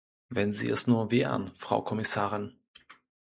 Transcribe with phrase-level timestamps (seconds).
[0.29, 2.55] Wenn sie es nur wären, Frau Kommissarin!